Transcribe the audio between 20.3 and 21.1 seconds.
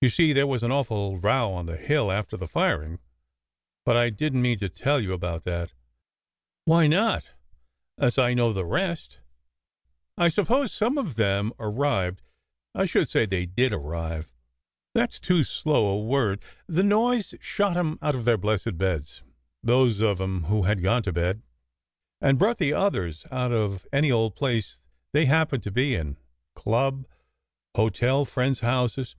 who had gone